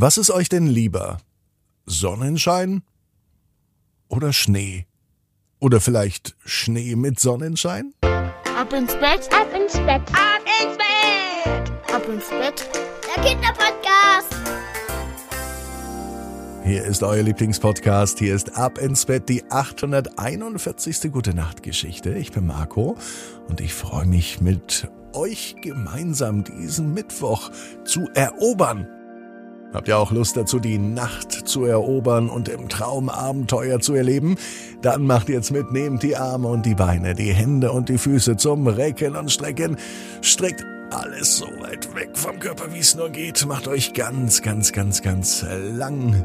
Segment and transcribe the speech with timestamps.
[0.00, 1.18] Was ist euch denn lieber?
[1.84, 2.84] Sonnenschein
[4.06, 4.86] oder Schnee?
[5.58, 7.94] Oder vielleicht Schnee mit Sonnenschein?
[8.56, 10.02] Ab ins Bett, Ab ins Bett.
[10.12, 11.92] Ab ins Bett.
[11.92, 12.68] ab ins Bett.
[13.08, 14.36] Der Kinderpodcast.
[16.62, 18.20] Hier ist euer Lieblingspodcast.
[18.20, 21.10] Hier ist Ab ins Bett, die 841.
[21.10, 22.14] Gute Nacht Geschichte.
[22.14, 22.96] Ich bin Marco
[23.48, 27.50] und ich freue mich mit euch gemeinsam diesen Mittwoch
[27.84, 28.86] zu erobern.
[29.72, 34.36] Habt ihr auch Lust dazu, die Nacht zu erobern und im Traum Abenteuer zu erleben?
[34.80, 38.36] Dann macht jetzt mit, nehmt die Arme und die Beine, die Hände und die Füße
[38.38, 39.76] zum Recken und Strecken.
[40.22, 43.44] Streckt alles so weit weg vom Körper, wie es nur geht.
[43.46, 45.44] Macht euch ganz, ganz, ganz, ganz
[45.74, 46.24] lang.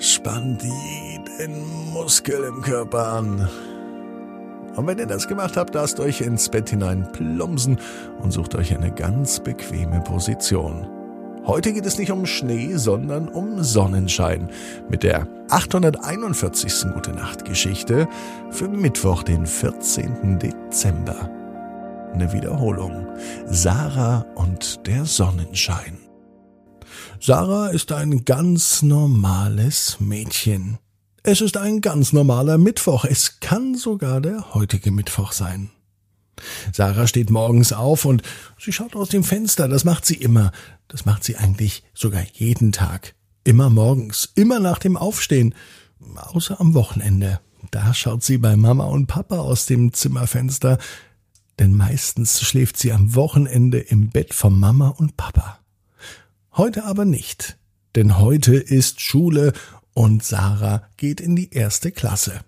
[0.00, 3.48] Spannt jeden Muskel im Körper an.
[4.74, 7.78] Und wenn ihr das gemacht habt, lasst euch ins Bett hinein plumpsen
[8.20, 10.97] und sucht euch eine ganz bequeme Position.
[11.48, 14.50] Heute geht es nicht um Schnee, sondern um Sonnenschein
[14.90, 16.92] mit der 841.
[16.92, 18.06] Gute Nacht Geschichte
[18.50, 20.38] für Mittwoch, den 14.
[20.38, 21.30] Dezember.
[22.12, 23.06] Eine Wiederholung.
[23.46, 25.96] Sarah und der Sonnenschein.
[27.18, 30.76] Sarah ist ein ganz normales Mädchen.
[31.22, 33.06] Es ist ein ganz normaler Mittwoch.
[33.06, 35.70] Es kann sogar der heutige Mittwoch sein.
[36.72, 38.22] Sarah steht morgens auf und
[38.58, 39.68] sie schaut aus dem Fenster.
[39.68, 40.52] Das macht sie immer.
[40.88, 43.14] Das macht sie eigentlich sogar jeden Tag.
[43.44, 45.54] Immer morgens, immer nach dem Aufstehen.
[46.14, 47.40] Außer am Wochenende.
[47.70, 50.78] Da schaut sie bei Mama und Papa aus dem Zimmerfenster.
[51.58, 55.58] Denn meistens schläft sie am Wochenende im Bett von Mama und Papa.
[56.52, 57.58] Heute aber nicht.
[57.96, 59.52] Denn heute ist Schule
[59.92, 62.40] und Sarah geht in die erste Klasse.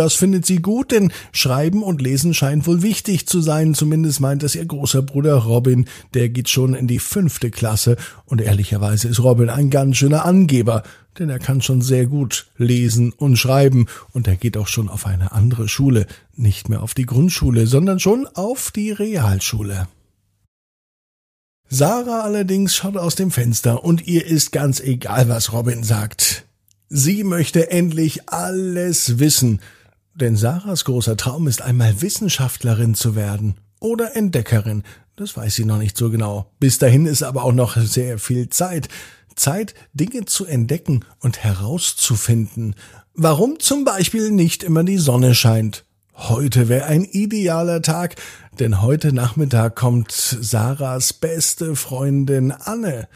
[0.00, 3.74] Das findet sie gut, denn Schreiben und Lesen scheint wohl wichtig zu sein.
[3.74, 5.84] Zumindest meint es ihr großer Bruder Robin.
[6.14, 7.98] Der geht schon in die fünfte Klasse.
[8.24, 10.84] Und ehrlicherweise ist Robin ein ganz schöner Angeber,
[11.18, 13.88] denn er kann schon sehr gut lesen und schreiben.
[14.12, 16.06] Und er geht auch schon auf eine andere Schule.
[16.34, 19.86] Nicht mehr auf die Grundschule, sondern schon auf die Realschule.
[21.68, 26.46] Sarah allerdings schaut aus dem Fenster und ihr ist ganz egal, was Robin sagt.
[26.88, 29.60] Sie möchte endlich alles wissen.
[30.14, 34.82] Denn Sarahs großer Traum ist einmal Wissenschaftlerin zu werden oder Entdeckerin.
[35.16, 36.50] Das weiß sie noch nicht so genau.
[36.58, 38.88] Bis dahin ist aber auch noch sehr viel Zeit.
[39.36, 42.74] Zeit, Dinge zu entdecken und herauszufinden.
[43.14, 45.84] Warum zum Beispiel nicht immer die Sonne scheint.
[46.14, 48.16] Heute wäre ein idealer Tag,
[48.58, 53.08] denn heute Nachmittag kommt Sarahs beste Freundin Anne.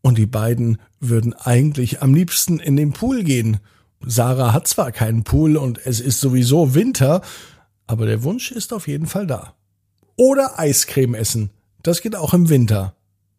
[0.00, 3.58] Und die beiden würden eigentlich am liebsten in den Pool gehen.
[4.06, 7.22] Sarah hat zwar keinen Pool und es ist sowieso Winter,
[7.86, 9.54] aber der Wunsch ist auf jeden Fall da.
[10.16, 11.50] Oder Eiscreme essen.
[11.82, 12.94] Das geht auch im Winter.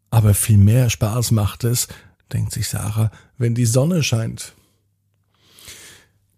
[0.09, 1.87] Aber viel mehr Spaß macht es,
[2.31, 4.53] denkt sich Sarah, wenn die Sonne scheint.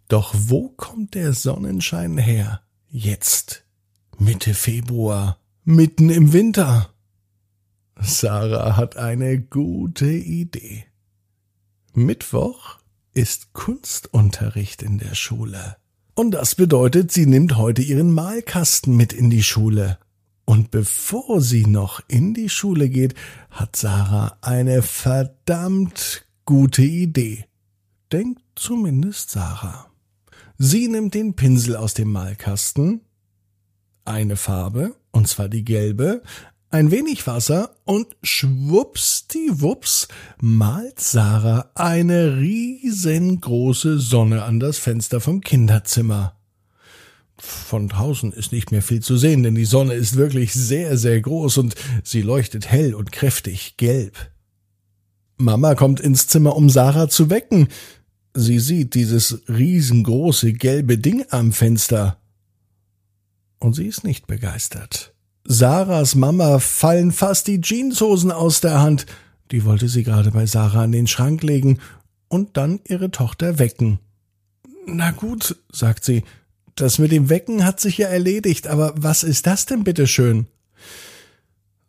[0.07, 2.61] Doch wo kommt der Sonnenschein her?
[2.89, 3.63] Jetzt.
[4.17, 5.37] Mitte Februar.
[5.63, 6.89] Mitten im Winter.
[7.99, 10.85] Sarah hat eine gute Idee.
[11.93, 12.77] Mittwoch
[13.17, 15.78] ist Kunstunterricht in der Schule.
[16.13, 19.97] Und das bedeutet, sie nimmt heute ihren Malkasten mit in die Schule.
[20.45, 23.16] Und bevor sie noch in die Schule geht,
[23.50, 27.45] hat Sarah eine verdammt gute Idee.
[28.11, 29.88] Denkt zumindest Sarah.
[30.59, 33.01] Sie nimmt den Pinsel aus dem Malkasten,
[34.05, 36.22] eine Farbe, und zwar die gelbe,
[36.69, 40.07] ein wenig Wasser und schwuppsdiwupps
[40.41, 46.35] malt Sarah eine riesengroße Sonne an das Fenster vom Kinderzimmer.
[47.38, 51.22] Von draußen ist nicht mehr viel zu sehen, denn die Sonne ist wirklich sehr, sehr
[51.22, 54.31] groß und sie leuchtet hell und kräftig gelb.
[55.38, 57.67] Mama kommt ins Zimmer, um Sarah zu wecken.
[58.34, 62.19] Sie sieht dieses riesengroße gelbe Ding am Fenster.
[63.59, 65.13] Und sie ist nicht begeistert.
[65.50, 69.06] Sarahs Mama fallen fast die Jeanshosen aus der Hand.
[69.52, 71.79] Die wollte sie gerade bei Sarah an den Schrank legen
[72.28, 73.99] und dann ihre Tochter wecken.
[74.85, 76.26] Na gut, sagt sie,
[76.76, 80.47] das mit dem Wecken hat sich ja erledigt, aber was ist das denn bitte schön?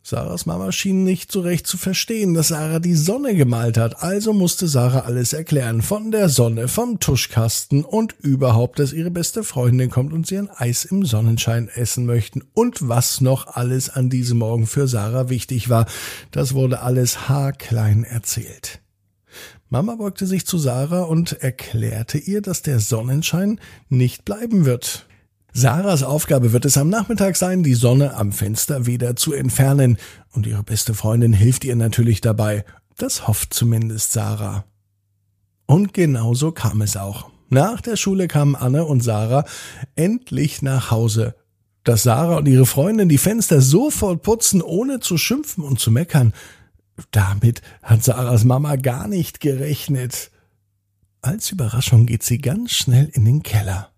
[0.08, 4.32] Sarahs Mama schien nicht so recht zu verstehen, dass Sarah die Sonne gemalt hat, also
[4.32, 9.90] musste Sarah alles erklären, von der Sonne, vom Tuschkasten und überhaupt, dass ihre beste Freundin
[9.90, 14.38] kommt und sie ein Eis im Sonnenschein essen möchten und was noch alles an diesem
[14.38, 15.84] Morgen für Sarah wichtig war.
[16.30, 18.80] Das wurde alles haarklein erzählt.
[19.68, 25.06] Mama beugte sich zu Sarah und erklärte ihr, dass der Sonnenschein nicht bleiben wird.
[25.52, 29.98] Sarahs Aufgabe wird es am Nachmittag sein, die Sonne am Fenster wieder zu entfernen,
[30.32, 32.64] und ihre beste Freundin hilft ihr natürlich dabei.
[32.96, 34.64] Das hofft zumindest Sarah.
[35.66, 37.30] Und genauso kam es auch.
[37.48, 39.44] Nach der Schule kamen Anne und Sarah
[39.96, 41.34] endlich nach Hause.
[41.82, 46.34] Dass Sarah und ihre Freundin die Fenster sofort putzen, ohne zu schimpfen und zu meckern,
[47.10, 50.30] damit hat Sarahs Mama gar nicht gerechnet.
[51.22, 53.90] Als Überraschung geht sie ganz schnell in den Keller.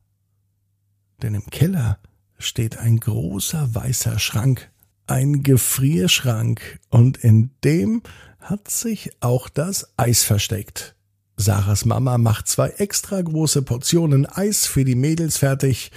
[1.22, 1.98] Denn im Keller
[2.38, 4.70] steht ein großer weißer Schrank,
[5.06, 8.02] ein Gefrierschrank, und in dem
[8.40, 10.94] hat sich auch das Eis versteckt.
[11.36, 15.90] Sarahs Mama macht zwei extra große Portionen Eis für die Mädels fertig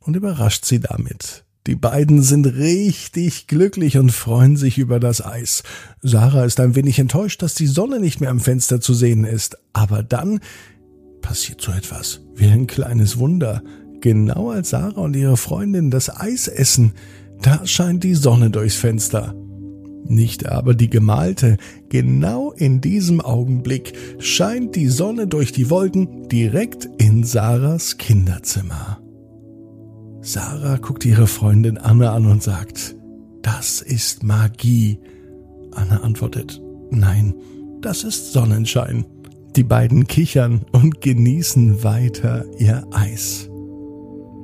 [0.00, 1.44] und überrascht sie damit.
[1.66, 5.62] Die beiden sind richtig glücklich und freuen sich über das Eis.
[6.00, 9.58] Sarah ist ein wenig enttäuscht, dass die Sonne nicht mehr am Fenster zu sehen ist.
[9.74, 10.40] Aber dann
[11.20, 13.62] passiert so etwas wie ein kleines Wunder.
[14.00, 16.92] Genau als Sarah und ihre Freundin das Eis essen,
[17.42, 19.34] da scheint die Sonne durchs Fenster.
[20.04, 21.58] Nicht aber die gemalte.
[21.88, 29.00] Genau in diesem Augenblick scheint die Sonne durch die Wolken direkt in Sarahs Kinderzimmer.
[30.22, 32.96] Sarah guckt ihre Freundin Anne an und sagt,
[33.42, 34.98] das ist Magie.
[35.72, 36.60] Anne antwortet,
[36.90, 37.34] nein,
[37.80, 39.04] das ist Sonnenschein.
[39.56, 43.48] Die beiden kichern und genießen weiter ihr Eis.